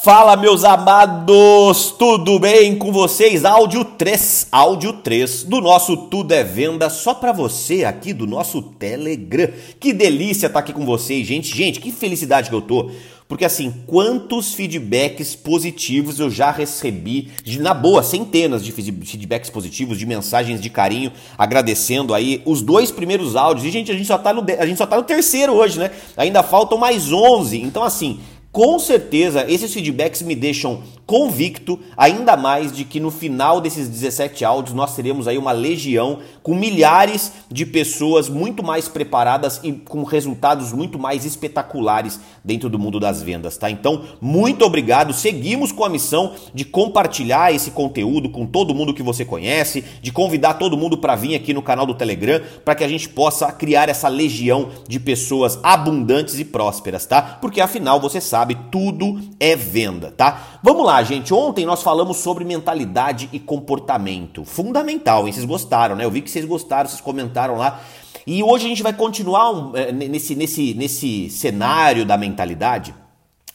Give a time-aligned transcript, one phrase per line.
[0.00, 3.44] Fala, meus amados, tudo bem com vocês?
[3.44, 8.62] Áudio 3, áudio 3 do nosso Tudo é Venda só para você aqui do nosso
[8.62, 9.48] Telegram.
[9.80, 11.54] Que delícia estar tá aqui com vocês, gente.
[11.54, 12.92] Gente, que felicidade que eu tô.
[13.26, 19.98] Porque assim, quantos feedbacks positivos eu já recebi, de, na boa, centenas de feedbacks positivos,
[19.98, 23.66] de mensagens de carinho, agradecendo aí os dois primeiros áudios.
[23.66, 25.90] E gente, a gente só tá no, a gente só tá no terceiro hoje, né?
[26.16, 27.60] Ainda faltam mais 11.
[27.60, 28.20] Então assim,
[28.58, 34.44] com certeza esses feedbacks me deixam convicto ainda mais de que no final desses 17
[34.44, 40.02] áudios nós teremos aí uma legião com milhares de pessoas muito mais preparadas e com
[40.02, 43.70] resultados muito mais espetaculares dentro do mundo das vendas, tá?
[43.70, 45.14] Então, muito obrigado.
[45.14, 50.12] Seguimos com a missão de compartilhar esse conteúdo com todo mundo que você conhece, de
[50.12, 53.50] convidar todo mundo para vir aqui no canal do Telegram, para que a gente possa
[53.50, 57.22] criar essa legião de pessoas abundantes e prósperas, tá?
[57.22, 60.58] Porque afinal, você sabe, tudo é venda, tá?
[60.62, 61.32] Vamos lá, gente.
[61.32, 64.44] Ontem nós falamos sobre mentalidade e comportamento.
[64.44, 65.32] Fundamental, hein?
[65.32, 66.04] Vocês gostaram, né?
[66.04, 67.80] Eu vi que vocês gostaram, vocês comentaram lá.
[68.26, 72.94] E hoje a gente vai continuar um, é, nesse, nesse, nesse cenário da mentalidade,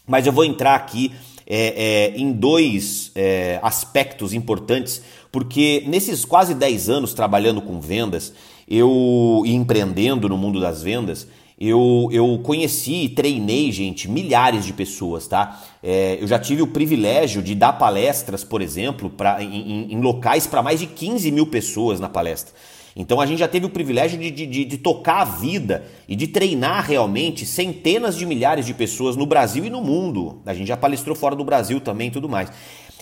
[0.07, 1.11] mas eu vou entrar aqui
[1.45, 8.33] é, é, em dois é, aspectos importantes, porque nesses quase 10 anos trabalhando com vendas
[8.67, 11.27] eu e empreendendo no mundo das vendas,
[11.59, 15.61] eu, eu conheci e treinei, gente, milhares de pessoas, tá?
[15.81, 20.47] É, eu já tive o privilégio de dar palestras, por exemplo, pra, em, em locais
[20.47, 22.53] para mais de 15 mil pessoas na palestra.
[22.95, 26.27] Então a gente já teve o privilégio de, de, de, tocar a vida e de
[26.27, 30.41] treinar realmente centenas de milhares de pessoas no Brasil e no mundo.
[30.45, 32.51] A gente já palestrou fora do Brasil também e tudo mais.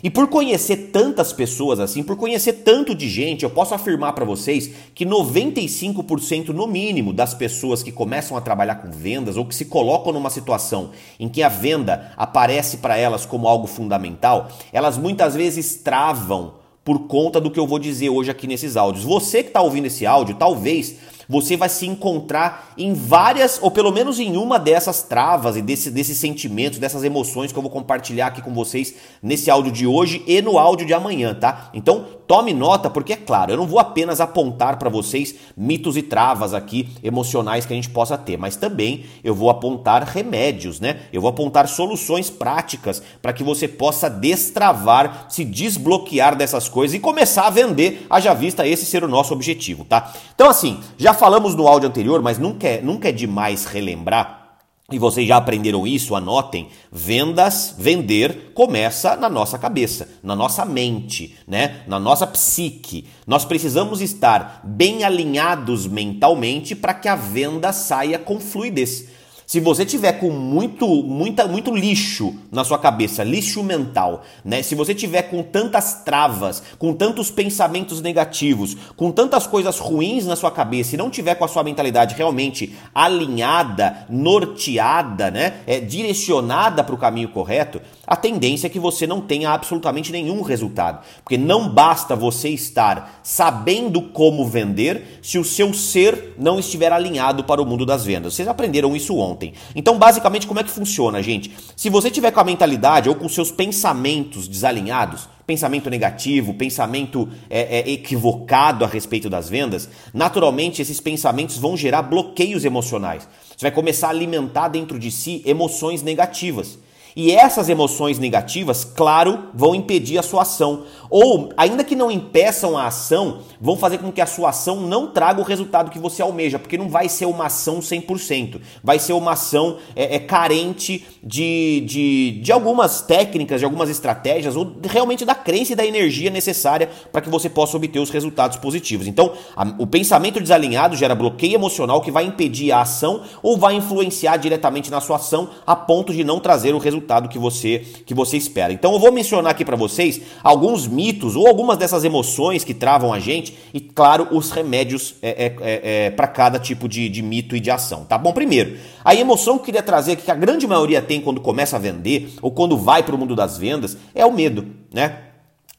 [0.04, 4.26] E por conhecer tantas pessoas assim, por conhecer tanto de gente, eu posso afirmar para
[4.26, 9.56] vocês que 95% no mínimo das pessoas que começam a trabalhar com vendas ou que
[9.56, 14.98] se colocam numa situação em que a venda aparece para elas como algo fundamental, elas
[14.98, 19.06] muitas vezes travam por conta do que eu vou dizer hoje aqui nesses áudios.
[19.06, 20.96] Você que está ouvindo esse áudio, talvez
[21.32, 25.90] você vai se encontrar em várias, ou pelo menos em uma dessas travas e desse,
[25.90, 28.94] desses sentimentos, dessas emoções que eu vou compartilhar aqui com vocês
[29.24, 31.70] nesse áudio de hoje e no áudio de amanhã, tá?
[31.74, 36.02] Então tome nota, porque é claro, eu não vou apenas apontar para vocês mitos e
[36.02, 41.02] travas aqui emocionais que a gente possa ter, mas também eu vou apontar remédios, né?
[41.14, 47.00] Eu vou apontar soluções práticas para que você possa destravar, se desbloquear dessas coisas e
[47.00, 50.14] começar a vender, haja vista esse ser o nosso objetivo, tá?
[50.34, 54.58] Então assim, já falamos no áudio anterior, mas nunca é, nunca é demais relembrar.
[54.92, 56.70] E vocês já aprenderam isso, anotem.
[56.92, 61.84] Vendas, vender começa na nossa cabeça, na nossa mente, né?
[61.88, 63.06] Na nossa psique.
[63.28, 69.08] Nós precisamos estar bem alinhados mentalmente para que a venda saia com fluidez.
[69.52, 74.64] Se você tiver com muito, muita, muito lixo na sua cabeça, lixo mental, né?
[74.64, 80.38] Se você tiver com tantas travas, com tantos pensamentos negativos, com tantas coisas ruins na
[80.38, 85.56] sua cabeça e não tiver com a sua mentalidade realmente alinhada, norteada, né?
[85.68, 90.42] É, direcionada para o caminho correto, a tendência é que você não tenha absolutamente nenhum
[90.44, 91.04] resultado.
[91.26, 97.44] Porque não basta você estar sabendo como vender se o seu ser não estiver alinhado
[97.44, 98.34] para o mundo das vendas.
[98.34, 99.54] Vocês aprenderam isso ontem ontem.
[99.76, 101.52] Então, basicamente, como é que funciona, gente?
[101.76, 107.80] Se você tiver com a mentalidade ou com seus pensamentos desalinhados, pensamento negativo, pensamento é,
[107.80, 113.28] é, equivocado a respeito das vendas, naturalmente esses pensamentos vão gerar bloqueios emocionais.
[113.50, 116.78] Você vai começar a alimentar dentro de si emoções negativas.
[117.16, 120.84] E essas emoções negativas, claro, vão impedir a sua ação.
[121.10, 125.08] Ou, ainda que não impeçam a ação, vão fazer com que a sua ação não
[125.08, 128.62] traga o resultado que você almeja, porque não vai ser uma ação 100%.
[128.82, 134.56] Vai ser uma ação é, é carente de, de, de algumas técnicas, de algumas estratégias,
[134.56, 138.58] ou realmente da crença e da energia necessária para que você possa obter os resultados
[138.58, 139.06] positivos.
[139.06, 143.76] Então, a, o pensamento desalinhado gera bloqueio emocional que vai impedir a ação ou vai
[143.76, 148.14] influenciar diretamente na sua ação a ponto de não trazer o resultado que você, que
[148.14, 148.72] você espera.
[148.72, 153.14] Então, eu vou mencionar aqui para vocês alguns mitos ou algumas dessas emoções que travam
[153.14, 157.22] a gente e, claro, os remédios é, é, é, é para cada tipo de, de
[157.22, 158.32] mito e de ação, tá bom?
[158.32, 161.76] Primeiro, a emoção que eu queria trazer aqui, que a grande maioria tem quando começa
[161.76, 165.31] a vender ou quando vai para o mundo das vendas, é o medo, né?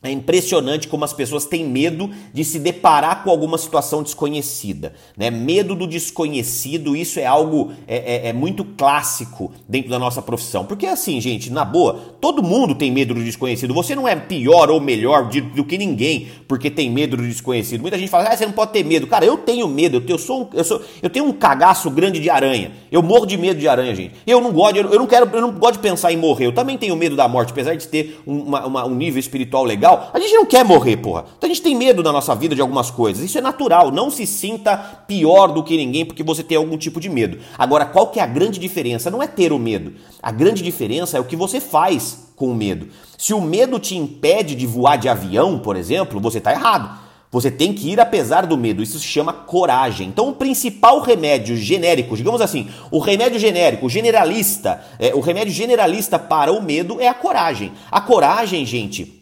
[0.04, 4.94] É impressionante como as pessoas têm medo de se deparar com alguma situação desconhecida.
[5.16, 5.30] Né?
[5.30, 10.64] Medo do desconhecido, isso é algo é, é, é, muito clássico dentro da nossa profissão.
[10.64, 13.72] Porque assim, gente, na boa, todo mundo tem medo do desconhecido.
[13.74, 17.80] Você não é pior ou melhor de, do que ninguém porque tem medo do desconhecido.
[17.80, 19.06] Muita gente fala, ah, você não pode ter medo.
[19.06, 22.18] Cara, eu tenho medo, eu, tenho, eu, sou, eu, sou, eu tenho um cagaço grande
[22.18, 22.72] de aranha.
[22.90, 24.14] Eu morro de medo de aranha, gente.
[24.26, 26.46] Eu não gosto, eu, não quero, eu não gosto de pensar em morrer.
[26.46, 29.91] Eu também tenho medo da morte, apesar de ter uma, uma, um nível espiritual legal
[30.12, 31.24] a gente não quer morrer, porra.
[31.36, 33.24] Então a gente tem medo na nossa vida de algumas coisas.
[33.24, 33.90] Isso é natural.
[33.90, 37.38] Não se sinta pior do que ninguém porque você tem algum tipo de medo.
[37.58, 39.10] Agora, qual que é a grande diferença?
[39.10, 39.94] Não é ter o medo.
[40.22, 42.88] A grande diferença é o que você faz com o medo.
[43.16, 47.02] Se o medo te impede de voar de avião, por exemplo, você está errado.
[47.32, 48.82] Você tem que ir apesar do medo.
[48.82, 50.08] Isso se chama coragem.
[50.08, 56.18] Então, o principal remédio genérico, digamos assim, o remédio genérico, generalista, é, o remédio generalista
[56.18, 57.72] para o medo é a coragem.
[57.90, 59.21] A coragem, gente,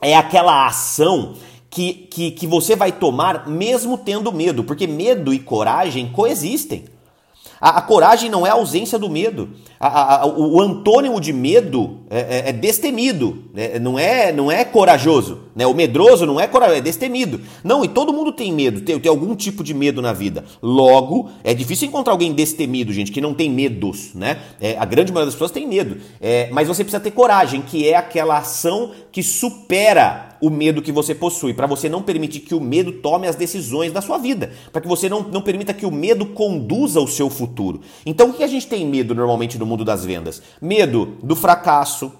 [0.00, 1.34] é aquela ação
[1.70, 6.84] que, que, que você vai tomar mesmo tendo medo, porque medo e coragem coexistem.
[7.60, 9.50] A, a coragem não é a ausência do medo.
[9.80, 13.78] A, a, o antônimo de medo é, é, é destemido, né?
[13.78, 15.40] não, é, não é corajoso.
[15.54, 15.66] Né?
[15.66, 17.40] O medroso não é corajoso, é destemido.
[17.62, 20.44] Não, e todo mundo tem medo, tem, tem algum tipo de medo na vida.
[20.62, 24.14] Logo, é difícil encontrar alguém destemido, gente, que não tem medos.
[24.14, 24.38] Né?
[24.60, 25.98] É, a grande maioria das pessoas tem medo.
[26.20, 30.92] É, mas você precisa ter coragem, que é aquela ação que supera o medo que
[30.92, 34.52] você possui, para você não permitir que o medo tome as decisões da sua vida,
[34.72, 37.80] para que você não, não permita que o medo conduza o seu futuro.
[38.04, 40.42] Então, o que a gente tem medo normalmente no mundo das vendas?
[40.60, 42.12] Medo do fracasso.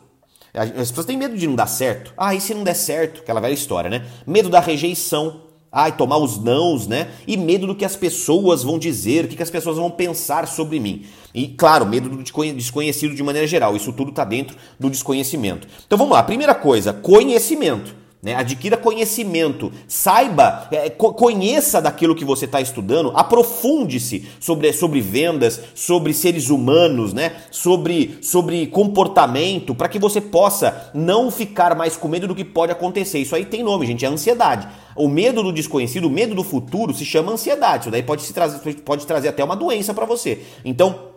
[0.54, 2.12] As pessoas têm medo de não dar certo.
[2.16, 3.20] Ah, e se não der certo?
[3.20, 4.06] Aquela velha história, né?
[4.26, 5.42] Medo da rejeição.
[5.70, 7.08] Ai, tomar os nãos, né?
[7.26, 10.80] E medo do que as pessoas vão dizer, o que as pessoas vão pensar sobre
[10.80, 11.04] mim.
[11.34, 13.76] E, claro, medo do desconhecido de maneira geral.
[13.76, 15.68] Isso tudo está dentro do desconhecimento.
[15.86, 16.22] Então vamos lá.
[16.22, 17.94] Primeira coisa, conhecimento.
[18.20, 18.34] Né?
[18.34, 26.12] Adquira conhecimento, saiba, é, conheça daquilo que você está estudando, aprofunde-se sobre, sobre vendas, sobre
[26.12, 27.36] seres humanos, né?
[27.52, 32.72] sobre, sobre comportamento, para que você possa não ficar mais com medo do que pode
[32.72, 33.20] acontecer.
[33.20, 34.66] Isso aí tem nome, gente, é ansiedade.
[34.96, 37.84] O medo do desconhecido, o medo do futuro se chama ansiedade.
[37.84, 40.42] Isso daí pode, se trazer, pode trazer até uma doença para você.
[40.64, 41.07] Então,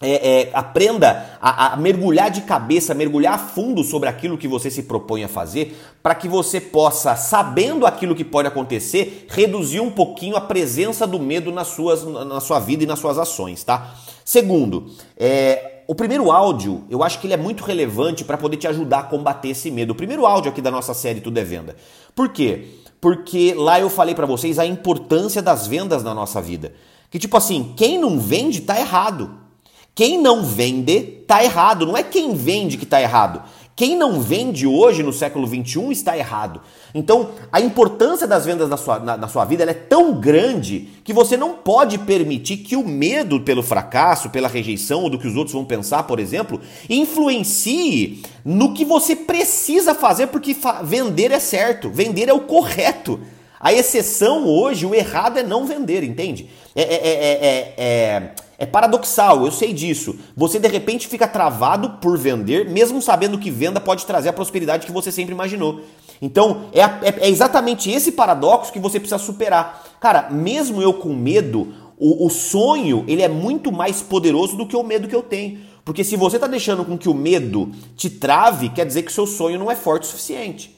[0.00, 4.70] é, é, aprenda a, a, mergulhar de cabeça, mergulhar a fundo sobre aquilo que você
[4.70, 9.90] se propõe a fazer, para que você possa, sabendo aquilo que pode acontecer, reduzir um
[9.90, 13.94] pouquinho a presença do medo nas suas, na sua vida e nas suas ações, tá?
[14.24, 18.66] Segundo, é, o primeiro áudio, eu acho que ele é muito relevante para poder te
[18.68, 19.90] ajudar a combater esse medo.
[19.90, 21.76] O primeiro áudio aqui da nossa série Tudo é Venda.
[22.14, 22.76] Por quê?
[23.00, 26.72] Porque lá eu falei para vocês a importância das vendas na nossa vida.
[27.10, 29.49] Que tipo assim, quem não vende tá errado.
[29.94, 33.42] Quem não vende tá errado, não é quem vende que tá errado.
[33.80, 36.60] Quem não vende hoje no século 21 está errado.
[36.94, 41.14] Então, a importância das vendas na sua, na, na sua vida é tão grande que
[41.14, 45.34] você não pode permitir que o medo pelo fracasso, pela rejeição ou do que os
[45.34, 46.60] outros vão pensar, por exemplo,
[46.90, 53.18] influencie no que você precisa fazer, porque fa vender é certo, vender é o correto.
[53.58, 56.50] A exceção hoje, o errado é não vender, entende?
[56.74, 60.16] é, é, é, é, é é paradoxal, eu sei disso.
[60.36, 64.84] Você de repente fica travado por vender, mesmo sabendo que venda pode trazer a prosperidade
[64.84, 65.80] que você sempre imaginou.
[66.20, 69.82] Então, é, é, é exatamente esse paradoxo que você precisa superar.
[69.98, 74.76] Cara, mesmo eu com medo, o, o sonho ele é muito mais poderoso do que
[74.76, 75.60] o medo que eu tenho.
[75.82, 79.26] Porque se você está deixando com que o medo te trave, quer dizer que seu
[79.26, 80.76] sonho não é forte o suficiente.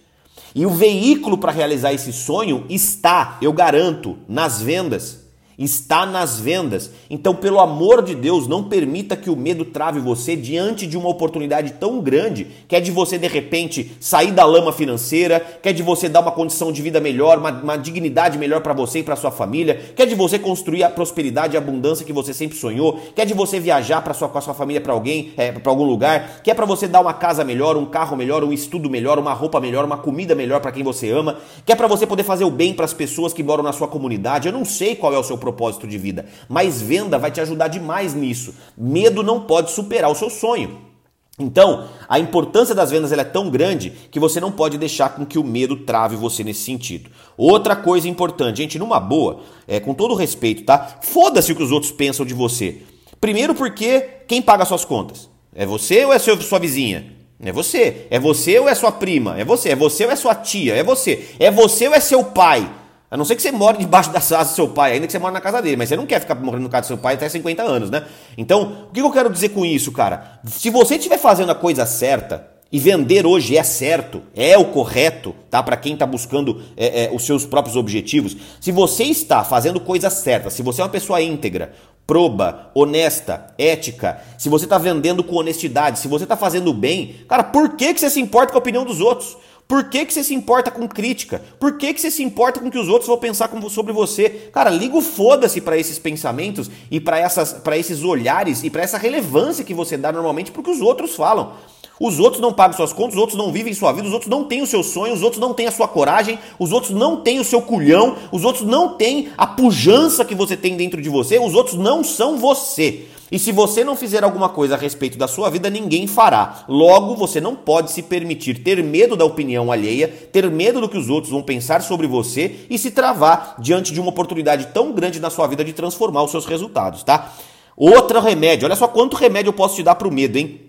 [0.55, 5.22] E o veículo para realizar esse sonho está, eu garanto, nas vendas
[5.65, 6.91] está nas vendas.
[7.09, 11.09] Então, pelo amor de Deus, não permita que o medo trave você diante de uma
[11.09, 15.73] oportunidade tão grande, que é de você de repente sair da lama financeira, que é
[15.73, 19.03] de você dar uma condição de vida melhor, uma, uma dignidade melhor para você e
[19.03, 22.35] para sua família, que é de você construir a prosperidade e a abundância que você
[22.35, 25.33] sempre sonhou, que é de você viajar para sua com a sua família para alguém,
[25.37, 28.43] é, para algum lugar, que é para você dar uma casa melhor, um carro melhor,
[28.43, 31.77] um estudo melhor, uma roupa melhor, uma comida melhor para quem você ama, que é
[31.77, 34.49] para você poder fazer o bem para as pessoas que moram na sua comunidade.
[34.49, 35.52] Eu não sei qual é o seu propósito
[35.87, 38.55] de vida, mas venda vai te ajudar demais nisso.
[38.77, 40.93] Medo não pode superar o seu sonho.
[41.39, 45.39] Então, a importância das vendas é tão grande que você não pode deixar com que
[45.39, 47.11] o medo trave você nesse sentido.
[47.37, 50.99] Outra coisa importante, gente, numa boa, é, com todo respeito, tá?
[51.01, 52.79] Foda-se o que os outros pensam de você.
[53.21, 55.29] Primeiro porque quem paga suas contas?
[55.55, 57.13] É você ou é sua vizinha?
[57.41, 58.07] É você.
[58.11, 59.39] É você ou é sua prima?
[59.39, 59.71] É você.
[59.71, 60.75] É você ou é sua tia?
[60.75, 61.35] É você.
[61.39, 62.71] É você ou é seu pai?
[63.13, 65.19] A não ser que você mora debaixo das asas do seu pai, ainda que você
[65.19, 67.13] mora na casa dele, mas você não quer ficar morando na casa do seu pai
[67.13, 68.07] até 50 anos, né?
[68.39, 70.41] Então, o que eu quero dizer com isso, cara?
[70.47, 75.35] Se você estiver fazendo a coisa certa, E vender hoje é certo, é o correto,
[75.51, 75.63] tá?
[75.63, 78.35] Para quem está buscando é, é, os seus próprios objetivos.
[78.59, 81.75] Se você está fazendo coisas certas, se você é uma pessoa íntegra,
[82.07, 87.45] proba, honesta, ética, se você está vendendo com honestidade, se você está fazendo bem, cara,
[87.45, 89.37] por que, que você se importa com a opinião dos outros?
[89.73, 91.41] Por que, que você se importa com crítica?
[91.59, 94.51] Por que, que você se importa com o que os outros vão pensar sobre você?
[94.53, 99.65] Cara, liga o foda-se para esses pensamentos e para esses olhares e para essa relevância
[99.65, 101.55] que você dá normalmente porque os outros falam.
[101.99, 104.45] Os outros não pagam suas contas, os outros não vivem sua vida, os outros não
[104.45, 107.41] têm os seus sonhos, os outros não têm a sua coragem, os outros não têm
[107.41, 111.39] o seu culhão, os outros não têm a pujança que você tem dentro de você,
[111.39, 113.07] os outros não são você.
[113.33, 116.67] E se você não fizer alguma coisa a respeito da sua vida, ninguém fará.
[116.69, 120.99] Logo, você não pode se permitir ter medo da opinião alheia, ter medo do que
[120.99, 125.19] os outros vão pensar sobre você e se travar diante de uma oportunidade tão grande
[125.19, 127.33] na sua vida de transformar os seus resultados, tá?
[127.75, 130.61] Outro remédio, olha só quanto remédio eu posso te dar pro medo, hein?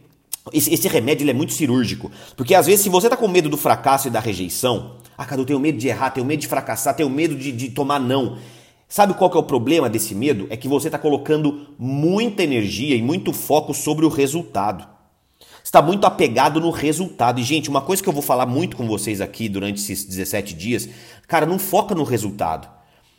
[0.53, 2.09] Esse, esse remédio é muito cirúrgico.
[2.37, 5.41] Porque às vezes, se você tá com medo do fracasso e da rejeição, ah, cara,
[5.41, 8.37] eu tenho medo de errar, tenho medo de fracassar, tenho medo de, de tomar não.
[8.93, 10.45] Sabe qual que é o problema desse medo?
[10.51, 14.87] É que você está colocando muita energia e muito foco sobre o resultado.
[15.63, 17.39] Está muito apegado no resultado.
[17.39, 20.53] E, gente, uma coisa que eu vou falar muito com vocês aqui durante esses 17
[20.53, 20.87] dias,
[21.27, 22.69] cara, não foca no resultado.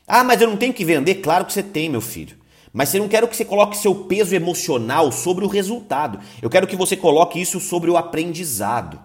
[0.07, 1.16] Ah, mas eu não tenho que vender?
[1.16, 2.37] Claro que você tem, meu filho.
[2.73, 6.21] Mas eu não quero que você coloque seu peso emocional sobre o resultado.
[6.40, 9.00] Eu quero que você coloque isso sobre o aprendizado.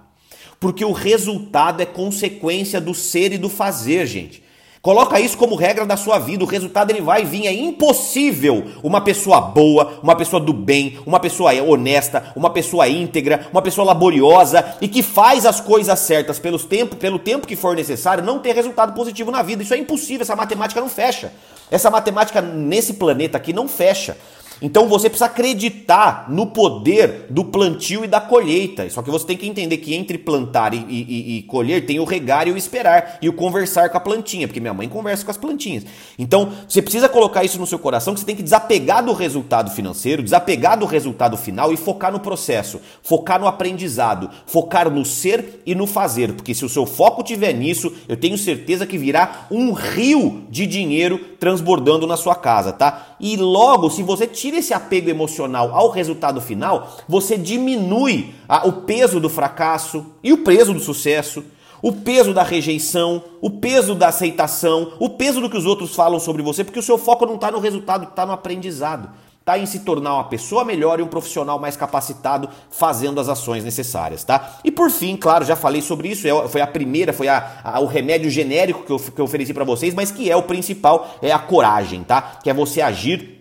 [0.60, 4.48] Porque o resultado é consequência do ser e do fazer, gente.
[4.82, 7.48] Coloca isso como regra da sua vida, o resultado ele vai vir.
[7.48, 13.48] É impossível uma pessoa boa, uma pessoa do bem, uma pessoa honesta, uma pessoa íntegra,
[13.52, 17.76] uma pessoa laboriosa e que faz as coisas certas pelo tempo, pelo tempo que for
[17.76, 19.64] necessário, não ter resultado positivo na vida.
[19.64, 21.34] Isso é impossível, essa matemática não fecha.
[21.70, 24.18] Essa matemática nesse planeta aqui não fecha.
[24.62, 28.90] Então você precisa acreditar no poder do plantio e da colheita.
[28.90, 32.04] Só que você tem que entender que entre plantar e, e, e, colher tem o
[32.04, 35.32] regar e o esperar e o conversar com a plantinha, porque minha mãe conversa com
[35.32, 35.86] as plantinhas.
[36.18, 39.72] Então você precisa colocar isso no seu coração que você tem que desapegar do resultado
[39.72, 45.62] financeiro, desapegar do resultado final e focar no processo, focar no aprendizado, focar no ser
[45.66, 49.48] e no fazer, porque se o seu foco tiver nisso, eu tenho certeza que virá
[49.50, 53.16] um rio de dinheiro transbordando na sua casa, tá?
[53.20, 58.82] E logo, se você tira esse apego emocional ao resultado final, você diminui a, o
[58.84, 61.44] peso do fracasso e o peso do sucesso,
[61.82, 66.20] o peso da rejeição, o peso da aceitação, o peso do que os outros falam
[66.20, 69.10] sobre você, porque o seu foco não está no resultado, está no aprendizado
[69.50, 73.64] tá em se tornar uma pessoa melhor e um profissional mais capacitado fazendo as ações
[73.64, 74.60] necessárias, tá?
[74.64, 77.80] E por fim, claro, já falei sobre isso, é foi a primeira, foi a, a
[77.80, 81.16] o remédio genérico que eu, que eu ofereci para vocês, mas que é o principal,
[81.20, 82.22] é a coragem, tá?
[82.44, 83.39] Que é você agir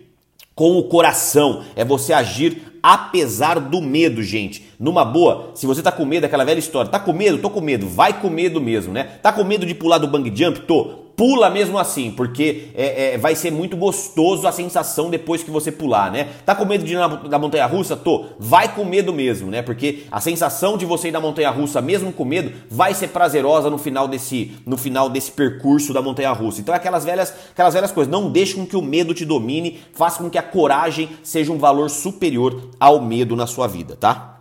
[0.59, 4.65] com o coração, é você agir apesar do medo, gente.
[4.77, 7.37] Numa boa, se você tá com medo, aquela velha história, tá com medo?
[7.37, 9.05] Tô com medo, vai com medo mesmo, né?
[9.23, 10.59] Tá com medo de pular do bang jump?
[10.59, 15.51] Tô pula mesmo assim, porque é, é, vai ser muito gostoso a sensação depois que
[15.51, 16.29] você pular, né?
[16.45, 17.97] Tá com medo de ir na, montanha russa?
[17.97, 18.27] Tô.
[18.39, 19.61] Vai com medo mesmo, né?
[19.61, 23.69] Porque a sensação de você ir na montanha russa, mesmo com medo, vai ser prazerosa
[23.69, 26.61] no final desse, no final desse percurso da montanha russa.
[26.61, 30.23] Então, aquelas velhas, aquelas velhas coisas, não deixe com que o medo te domine, faça
[30.23, 34.38] com que a coragem seja um valor superior ao medo na sua vida, tá?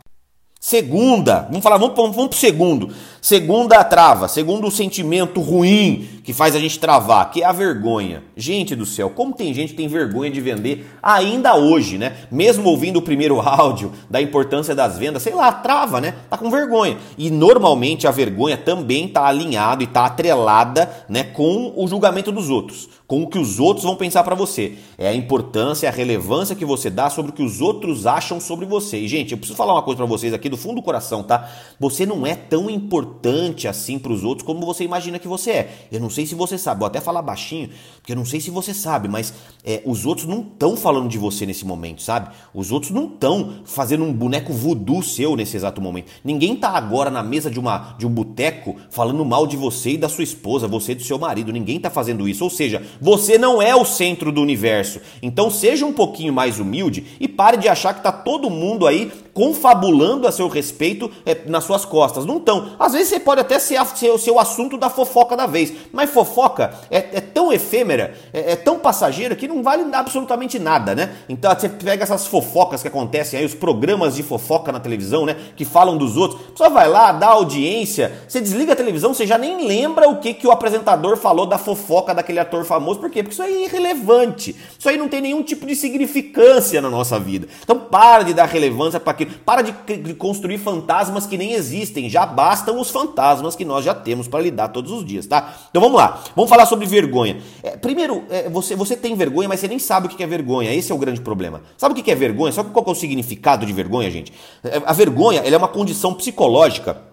[0.60, 2.92] Segunda, vamos falar, vamos, vamos, vamos pro segundo.
[3.22, 8.22] Segunda trava, segundo o sentimento ruim que faz a gente travar, que é a vergonha.
[8.36, 12.16] Gente do céu, como tem gente que tem vergonha de vender ainda hoje, né?
[12.30, 16.14] Mesmo ouvindo o primeiro áudio da importância das vendas, sei lá, trava, né?
[16.28, 16.98] Tá com vergonha.
[17.16, 22.50] E normalmente a vergonha também tá alinhado e tá atrelada, né, com o julgamento dos
[22.50, 24.74] outros, com o que os outros vão pensar para você.
[24.98, 28.66] É a importância, a relevância que você dá sobre o que os outros acham sobre
[28.66, 28.98] você.
[28.98, 31.50] E gente, eu preciso falar uma coisa para vocês aqui do fundo do coração, tá?
[31.78, 35.88] Você não é tão importante assim para os outros como você imagina que você é.
[35.90, 38.50] Eu não sei se você sabe, vou até falar baixinho, porque eu não sei se
[38.50, 39.32] você sabe, mas
[39.64, 42.34] é, os outros não estão falando de você nesse momento, sabe?
[42.54, 46.10] Os outros não estão fazendo um boneco voodoo seu nesse exato momento.
[46.24, 49.98] Ninguém tá agora na mesa de, uma, de um boteco falando mal de você e
[49.98, 51.52] da sua esposa, você e do seu marido.
[51.52, 52.44] Ninguém tá fazendo isso.
[52.44, 55.00] Ou seja, você não é o centro do universo.
[55.22, 59.10] Então seja um pouquinho mais humilde e pare de achar que tá todo mundo aí
[59.38, 62.26] confabulando a seu respeito é, nas suas costas.
[62.26, 62.70] Não estão.
[62.76, 66.10] Às vezes você pode até ser, ser o seu assunto da fofoca da vez, mas
[66.10, 71.12] fofoca é, é tão efêmera, é, é, tão passageira que não vale absolutamente nada, né?
[71.28, 75.36] Então você pega essas fofocas que acontecem aí, os programas de fofoca na televisão, né?
[75.54, 76.40] Que falam dos outros.
[76.40, 80.16] A pessoa vai lá, dá audiência, você desliga a televisão, você já nem lembra o
[80.16, 82.98] que, que o apresentador falou da fofoca daquele ator famoso.
[82.98, 83.22] Por quê?
[83.22, 84.56] Porque isso aí é irrelevante.
[84.76, 87.46] Isso aí não tem nenhum tipo de significância na nossa vida.
[87.62, 89.27] Então para de dar relevância para aquilo.
[89.44, 92.08] Para de, de construir fantasmas que nem existem.
[92.08, 95.54] Já bastam os fantasmas que nós já temos para lidar todos os dias, tá?
[95.70, 96.22] Então vamos lá.
[96.34, 97.40] Vamos falar sobre vergonha.
[97.62, 100.74] É, primeiro, é, você, você tem vergonha, mas você nem sabe o que é vergonha.
[100.74, 101.62] Esse é o grande problema.
[101.76, 102.52] Sabe o que é vergonha?
[102.52, 104.32] Sabe qual é o significado de vergonha, gente?
[104.64, 107.08] É, a vergonha é uma condição psicológica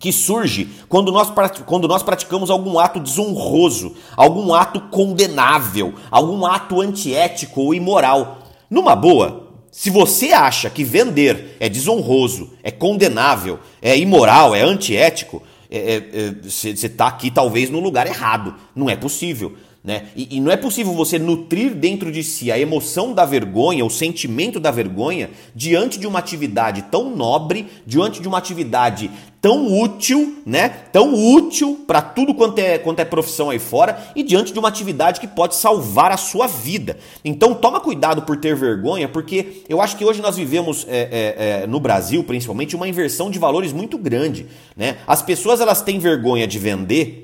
[0.00, 1.32] que surge quando nós,
[1.66, 8.38] quando nós praticamos algum ato desonroso, algum ato condenável, algum ato antiético ou imoral.
[8.68, 9.43] Numa boa,
[9.74, 16.70] se você acha que vender é desonroso, é condenável, é imoral, é antiético, você é,
[16.70, 18.54] é, está aqui talvez no lugar errado.
[18.72, 19.56] Não é possível.
[19.84, 20.06] Né?
[20.16, 23.90] E, e, não é possível você nutrir dentro de si a emoção da vergonha, o
[23.90, 29.10] sentimento da vergonha, diante de uma atividade tão nobre, diante de uma atividade
[29.42, 30.70] tão útil, né?
[30.90, 34.68] Tão útil para tudo quanto é, quanto é profissão aí fora e diante de uma
[34.68, 36.96] atividade que pode salvar a sua vida.
[37.22, 41.62] Então toma cuidado por ter vergonha, porque eu acho que hoje nós vivemos é, é,
[41.62, 44.96] é, no Brasil, principalmente, uma inversão de valores muito grande, né?
[45.06, 47.23] As pessoas elas têm vergonha de vender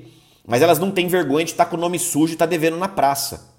[0.51, 2.89] mas elas não têm vergonha de estar com o nome sujo e estar devendo na
[2.89, 3.55] praça.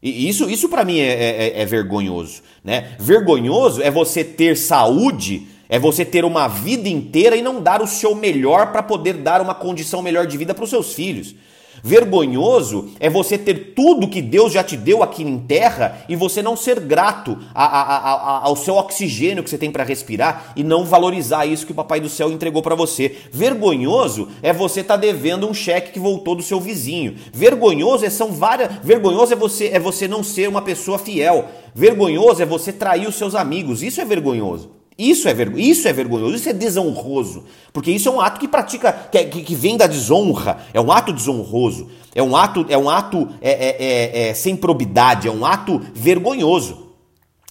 [0.00, 2.40] E isso, isso para mim é, é, é, é vergonhoso.
[2.62, 2.92] Né?
[3.00, 7.86] Vergonhoso é você ter saúde, é você ter uma vida inteira e não dar o
[7.86, 11.34] seu melhor para poder dar uma condição melhor de vida para os seus filhos.
[11.82, 16.42] Vergonhoso é você ter tudo que Deus já te deu aqui em terra e você
[16.42, 20.62] não ser grato a, a, a, ao seu oxigênio que você tem para respirar e
[20.62, 23.16] não valorizar isso que o Papai do Céu entregou para você.
[23.30, 27.16] Vergonhoso é você estar tá devendo um cheque que voltou do seu vizinho.
[27.32, 28.70] Vergonhoso é são várias.
[28.82, 31.48] Vergonhoso é você é você não ser uma pessoa fiel.
[31.74, 33.82] Vergonhoso é você trair os seus amigos.
[33.82, 34.79] Isso é vergonhoso.
[35.02, 35.58] Isso é, vergo...
[35.58, 37.44] isso é vergonhoso, isso é desonroso.
[37.72, 40.80] Porque isso é um ato que pratica, que, é, que, que vem da desonra, é
[40.80, 45.26] um ato desonroso, é um ato, é um ato é, é, é, é sem probidade,
[45.26, 46.90] é um ato vergonhoso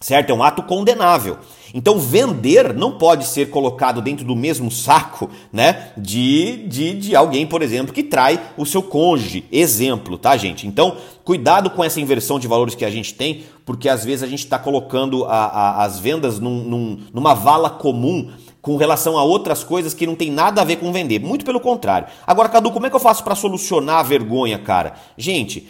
[0.01, 0.32] certo?
[0.32, 1.38] É um ato condenável.
[1.73, 5.91] Então, vender não pode ser colocado dentro do mesmo saco, né?
[5.97, 9.45] De, de, de alguém, por exemplo, que trai o seu cônjuge.
[9.51, 10.67] Exemplo, tá, gente?
[10.67, 14.27] Então, cuidado com essa inversão de valores que a gente tem, porque às vezes a
[14.27, 19.23] gente está colocando a, a, as vendas num, num, numa vala comum com relação a
[19.23, 21.19] outras coisas que não tem nada a ver com vender.
[21.19, 22.07] Muito pelo contrário.
[22.25, 24.93] Agora, Cadu, como é que eu faço para solucionar a vergonha, cara?
[25.17, 25.69] Gente,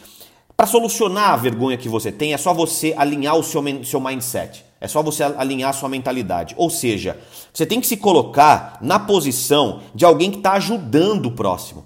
[0.56, 4.69] para solucionar a vergonha que você tem, é só você alinhar o seu, seu mindset.
[4.82, 6.56] É só você alinhar a sua mentalidade.
[6.58, 7.18] Ou seja,
[7.54, 11.86] você tem que se colocar na posição de alguém que está ajudando o próximo.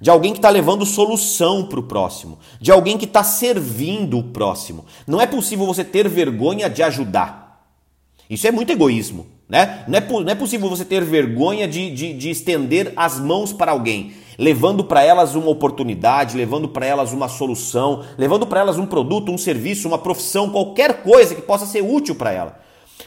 [0.00, 2.38] De alguém que está levando solução para o próximo.
[2.58, 4.86] De alguém que está servindo o próximo.
[5.06, 7.66] Não é possível você ter vergonha de ajudar.
[8.28, 9.26] Isso é muito egoísmo.
[9.46, 9.84] Né?
[9.86, 13.72] Não, é, não é possível você ter vergonha de, de, de estender as mãos para
[13.72, 18.86] alguém levando para elas uma oportunidade, levando para elas uma solução, levando para elas um
[18.86, 22.58] produto, um serviço, uma profissão, qualquer coisa que possa ser útil para ela.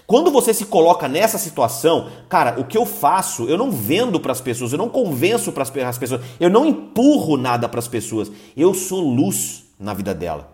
[0.06, 4.32] Quando você se coloca nessa situação, cara, o que eu faço, eu não vendo para
[4.32, 8.32] as pessoas, eu não convenço para as pessoas, eu não empurro nada para as pessoas,
[8.56, 10.53] eu sou luz na vida dela.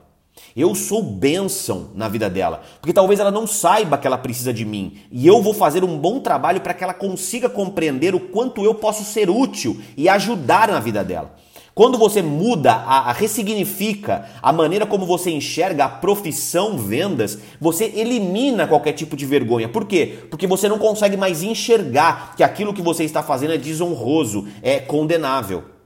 [0.56, 4.66] Eu sou bênção na vida dela, porque talvez ela não saiba que ela precisa de
[4.66, 8.64] mim, e eu vou fazer um bom trabalho para que ela consiga compreender o quanto
[8.64, 11.36] eu posso ser útil e ajudar na vida dela.
[11.80, 17.86] Quando você muda, a, a, ressignifica a maneira como você enxerga a profissão vendas, você
[17.96, 19.70] elimina qualquer tipo de vergonha.
[19.70, 20.26] Por quê?
[20.30, 24.80] Porque você não consegue mais enxergar que aquilo que você está fazendo é desonroso, é
[24.80, 25.79] condenável.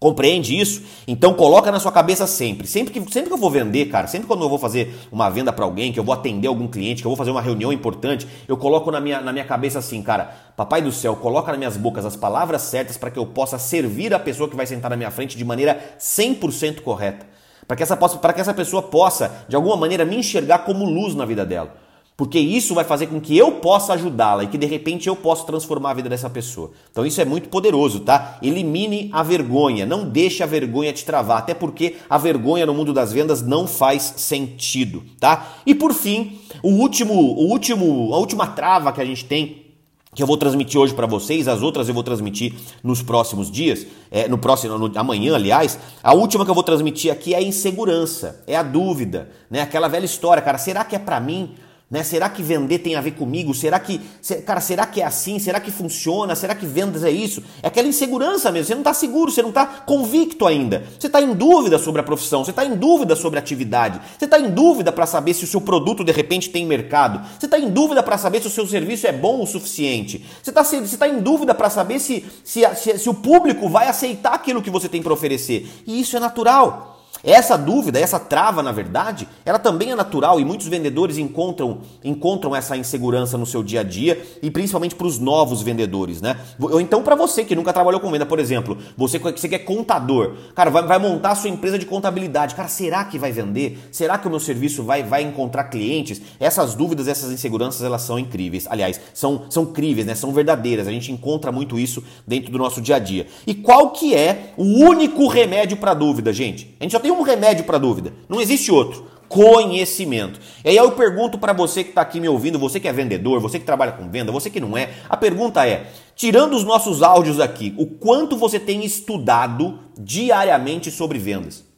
[0.00, 0.82] Compreende isso?
[1.06, 2.66] Então coloca na sua cabeça sempre.
[2.66, 5.52] Sempre que, sempre que eu vou vender, cara, sempre quando eu vou fazer uma venda
[5.52, 8.26] para alguém, que eu vou atender algum cliente, que eu vou fazer uma reunião importante,
[8.48, 11.76] eu coloco na minha, na minha cabeça assim, cara, papai do céu, coloca nas minhas
[11.76, 14.96] bocas as palavras certas para que eu possa servir a pessoa que vai sentar na
[14.96, 17.26] minha frente de maneira 100% correta.
[17.68, 21.14] Para que, essa, para que essa pessoa possa, de alguma maneira, me enxergar como luz
[21.14, 21.76] na vida dela.
[22.20, 25.46] Porque isso vai fazer com que eu possa ajudá-la e que de repente eu possa
[25.46, 26.70] transformar a vida dessa pessoa.
[26.90, 28.36] Então isso é muito poderoso, tá?
[28.42, 32.92] Elimine a vergonha, não deixe a vergonha te travar, até porque a vergonha no mundo
[32.92, 35.54] das vendas não faz sentido, tá?
[35.64, 39.70] E por fim, o último, o último, a última trava que a gente tem
[40.14, 42.52] que eu vou transmitir hoje para vocês, as outras eu vou transmitir
[42.82, 45.78] nos próximos dias, é, no próximo, no, amanhã, aliás.
[46.02, 49.62] A última que eu vou transmitir aqui é a insegurança, é a dúvida, né?
[49.62, 51.54] Aquela velha história, cara, será que é para mim?
[51.90, 52.04] Né?
[52.04, 53.52] Será que vender tem a ver comigo?
[53.52, 54.00] Será que,
[54.46, 55.40] cara, será que é assim?
[55.40, 56.36] Será que funciona?
[56.36, 57.42] Será que vendas é isso?
[57.60, 58.68] É aquela insegurança mesmo.
[58.68, 60.84] Você não está seguro, você não está convicto ainda.
[60.96, 64.26] Você está em dúvida sobre a profissão, você está em dúvida sobre a atividade, você
[64.26, 67.58] está em dúvida para saber se o seu produto de repente tem mercado, você está
[67.58, 70.96] em dúvida para saber se o seu serviço é bom o suficiente, você está você
[70.96, 74.70] tá em dúvida para saber se, se, se, se o público vai aceitar aquilo que
[74.70, 75.68] você tem para oferecer.
[75.86, 76.99] E isso é natural.
[77.22, 82.56] Essa dúvida, essa trava, na verdade, ela também é natural e muitos vendedores encontram, encontram
[82.56, 86.38] essa insegurança no seu dia a dia e principalmente para os novos vendedores, né?
[86.58, 89.58] Ou então para você que nunca trabalhou com venda, por exemplo, você que você é
[89.58, 93.78] contador, cara, vai, vai montar a sua empresa de contabilidade, cara, será que vai vender?
[93.92, 96.22] Será que o meu serviço vai, vai encontrar clientes?
[96.38, 98.66] Essas dúvidas, essas inseguranças, elas são incríveis.
[98.70, 100.14] Aliás, são, são críveis, né?
[100.14, 100.88] São verdadeiras.
[100.88, 103.26] A gente encontra muito isso dentro do nosso dia a dia.
[103.46, 106.74] E qual que é o único remédio para dúvida, gente?
[106.80, 108.12] A gente tem um remédio para dúvida.
[108.28, 109.06] Não existe outro.
[109.28, 110.40] Conhecimento.
[110.64, 113.40] E aí eu pergunto para você que está aqui me ouvindo, você que é vendedor,
[113.40, 115.86] você que trabalha com venda, você que não é, a pergunta é:
[116.16, 121.69] tirando os nossos áudios aqui, o quanto você tem estudado diariamente sobre vendas?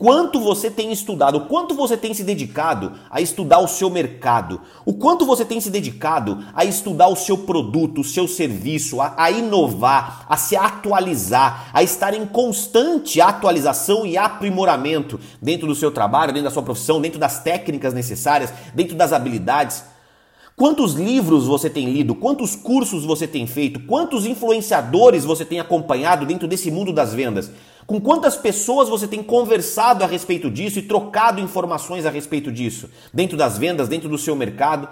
[0.00, 4.62] Quanto você tem estudado, o quanto você tem se dedicado a estudar o seu mercado,
[4.86, 9.12] o quanto você tem se dedicado a estudar o seu produto, o seu serviço, a,
[9.18, 15.90] a inovar, a se atualizar, a estar em constante atualização e aprimoramento dentro do seu
[15.90, 19.84] trabalho, dentro da sua profissão, dentro das técnicas necessárias, dentro das habilidades.
[20.56, 22.14] Quantos livros você tem lido?
[22.14, 23.80] Quantos cursos você tem feito?
[23.80, 27.50] Quantos influenciadores você tem acompanhado dentro desse mundo das vendas?
[27.90, 32.88] Com quantas pessoas você tem conversado a respeito disso e trocado informações a respeito disso?
[33.12, 34.88] Dentro das vendas, dentro do seu mercado?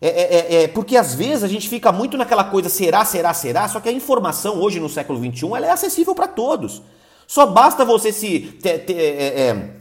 [0.00, 3.34] É, é, é, é, porque às vezes a gente fica muito naquela coisa será, será,
[3.34, 6.80] será, só que a informação hoje no século XXI ela é acessível para todos.
[7.26, 9.79] Só basta você se é, é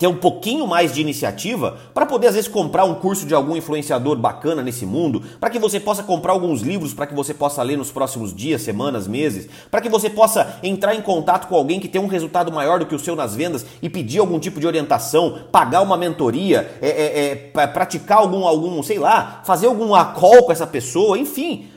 [0.00, 3.54] ter um pouquinho mais de iniciativa para poder às vezes comprar um curso de algum
[3.54, 7.62] influenciador bacana nesse mundo, para que você possa comprar alguns livros para que você possa
[7.62, 11.78] ler nos próximos dias, semanas, meses, para que você possa entrar em contato com alguém
[11.78, 14.58] que tem um resultado maior do que o seu nas vendas e pedir algum tipo
[14.58, 19.88] de orientação, pagar uma mentoria, é, é, é, praticar algum, algum, sei lá, fazer algum
[20.14, 21.68] call com essa pessoa, enfim.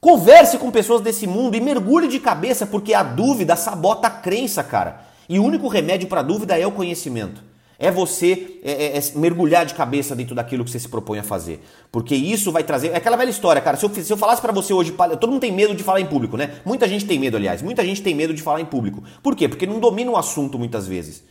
[0.00, 4.62] Converse com pessoas desse mundo e mergulhe de cabeça, porque a dúvida sabota a crença,
[4.62, 5.00] cara.
[5.28, 7.53] E o único remédio para a dúvida é o conhecimento.
[7.78, 11.22] É você é, é, é, mergulhar de cabeça dentro daquilo que você se propõe a
[11.22, 11.60] fazer.
[11.90, 12.88] Porque isso vai trazer.
[12.88, 13.76] É aquela velha história, cara.
[13.76, 14.92] Se eu, se eu falasse para você hoje.
[14.92, 16.56] Todo mundo tem medo de falar em público, né?
[16.64, 17.62] Muita gente tem medo, aliás.
[17.62, 19.02] Muita gente tem medo de falar em público.
[19.22, 19.48] Por quê?
[19.48, 21.24] Porque não domina o assunto muitas vezes.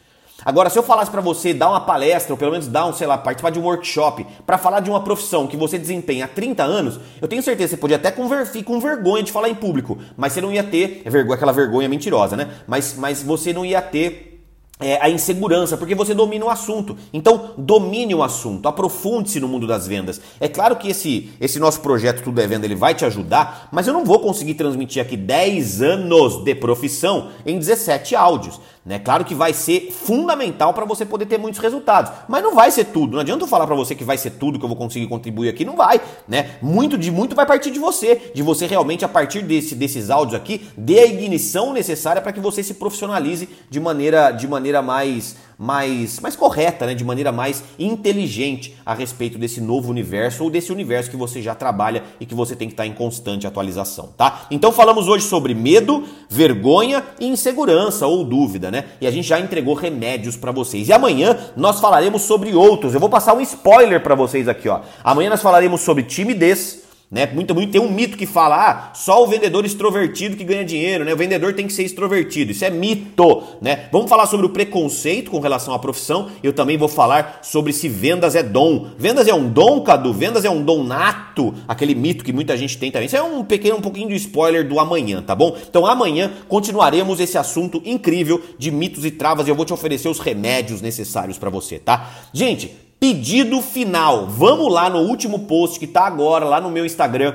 [0.46, 3.08] Agora, se eu falasse para você dar uma palestra, ou pelo menos dar um, sei
[3.08, 6.64] lá, participar de um workshop, para falar de uma profissão que você desempenha há 30
[6.64, 9.98] anos, eu tenho certeza que você podia até convertir com vergonha de falar em público,
[10.18, 12.50] mas você não ia ter, é vergonha, aquela vergonha mentirosa, né?
[12.68, 14.33] Mas, mas você não ia ter
[14.80, 16.98] é, a insegurança, porque você domina o assunto.
[17.14, 20.20] Então, domine o assunto, aprofunde-se no mundo das vendas.
[20.40, 23.88] É claro que esse, esse nosso projeto Tudo é Venda ele vai te ajudar, mas
[23.88, 28.60] eu não vou conseguir transmitir aqui 10 anos de profissão em 17 áudios.
[28.86, 29.00] Né?
[29.00, 32.86] Claro que vai ser fundamental para você poder ter muitos resultados, mas não vai ser
[32.86, 33.14] tudo.
[33.14, 35.48] Não adianta eu falar para você que vai ser tudo que eu vou conseguir contribuir
[35.48, 36.58] aqui, não vai, né?
[36.62, 40.36] Muito de muito vai partir de você, de você realmente a partir desse, desses áudios
[40.36, 45.38] aqui, dê a ignição necessária para que você se profissionalize de maneira de maneira mais
[45.64, 46.94] mais, mais correta, né?
[46.94, 51.56] de maneira mais inteligente a respeito desse novo universo ou desse universo que você já
[51.56, 54.46] trabalha e que você tem que estar em constante atualização, tá?
[54.52, 58.86] Então falamos hoje sobre medo, vergonha e insegurança ou dúvida, né?
[59.00, 60.90] E a gente já entregou remédios para vocês.
[60.90, 62.94] E amanhã nós falaremos sobre outros.
[62.94, 64.82] Eu vou passar um spoiler para vocês aqui, ó.
[65.04, 66.83] Amanhã nós falaremos sobre timidez,
[67.14, 67.30] né?
[67.32, 71.06] Muito, muito, tem um mito que fala, ah, só o vendedor extrovertido que ganha dinheiro,
[71.06, 71.14] né?
[71.14, 72.52] O vendedor tem que ser extrovertido.
[72.52, 73.88] Isso é mito, né?
[73.92, 76.32] Vamos falar sobre o preconceito com relação à profissão.
[76.42, 78.88] Eu também vou falar sobre se vendas é dom.
[78.98, 80.12] Vendas é um dom, Cadu?
[80.12, 81.54] Vendas é um dom nato?
[81.68, 83.06] Aquele mito que muita gente tem também.
[83.06, 85.56] Isso é um pequeno, um pouquinho de spoiler do amanhã, tá bom?
[85.70, 90.10] Então amanhã continuaremos esse assunto incrível de mitos e travas e eu vou te oferecer
[90.10, 92.10] os remédios necessários para você, tá?
[92.34, 92.72] Gente,
[93.04, 94.28] Pedido final.
[94.28, 97.34] Vamos lá no último post que tá agora lá no meu Instagram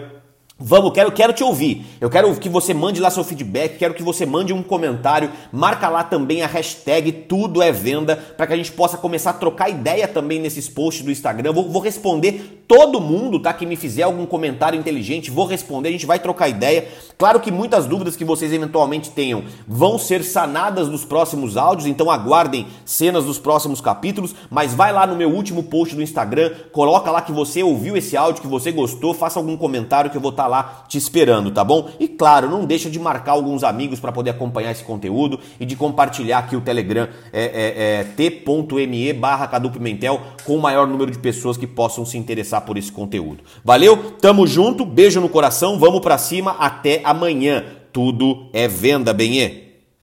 [0.60, 1.86] Vamos, quero, quero te ouvir.
[2.00, 5.88] Eu quero que você mande lá seu feedback, quero que você mande um comentário, marca
[5.88, 9.68] lá também a hashtag Tudo é Venda, para que a gente possa começar a trocar
[9.68, 11.52] ideia também nesses posts do Instagram.
[11.52, 13.52] Vou, vou, responder todo mundo, tá?
[13.54, 16.86] Que me fizer algum comentário inteligente, vou responder, a gente vai trocar ideia.
[17.16, 22.10] Claro que muitas dúvidas que vocês eventualmente tenham vão ser sanadas nos próximos áudios, então
[22.10, 27.10] aguardem cenas dos próximos capítulos, mas vai lá no meu último post do Instagram, coloca
[27.10, 30.30] lá que você ouviu esse áudio, que você gostou, faça algum comentário que eu vou
[30.30, 31.88] estar tá lá te esperando, tá bom?
[31.98, 35.74] E claro, não deixa de marcar alguns amigos para poder acompanhar esse conteúdo e de
[35.74, 41.18] compartilhar aqui o Telegram é, é, é t.me barra Pimentel com o maior número de
[41.18, 43.44] pessoas que possam se interessar por esse conteúdo.
[43.64, 44.12] Valeu?
[44.20, 47.64] Tamo junto, beijo no coração, vamos para cima, até amanhã.
[47.92, 49.67] Tudo é venda, Benê.